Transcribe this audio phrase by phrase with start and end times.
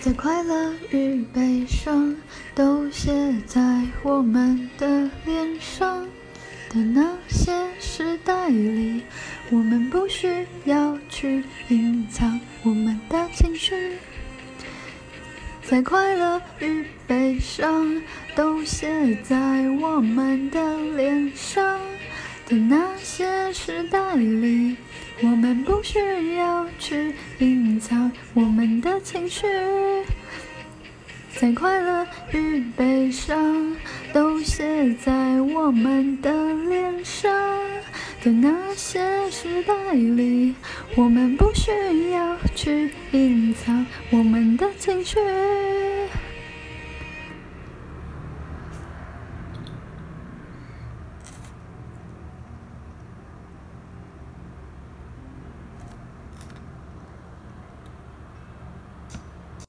[0.00, 2.14] 在快乐与悲伤
[2.54, 3.10] 都写
[3.46, 3.60] 在
[4.02, 6.06] 我们的脸上
[6.70, 9.02] 的那些时代里，
[9.50, 13.98] 我们不需要去隐藏我们的情绪。
[15.62, 18.00] 在快乐与悲伤
[18.36, 19.36] 都写在
[19.80, 21.80] 我们的脸上
[22.46, 24.76] 的那些时代里，
[25.20, 29.46] 我们不需要去隐藏我们的情绪。
[31.34, 33.76] 在快乐与悲伤
[34.12, 37.32] 都写在我们的脸上
[38.22, 40.54] 的那些时代里，
[40.96, 41.70] 我们不需
[42.10, 45.18] 要去隐藏我们的情绪。